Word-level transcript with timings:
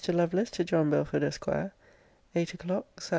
LOVELACE, 0.07 0.49
TO 0.49 0.63
JOHN 0.63 0.89
BELFORD, 0.89 1.21
ESQ. 1.21 1.45
EIGHT 2.33 2.55
O'CLOCK, 2.55 2.99
SAT. 3.01 3.09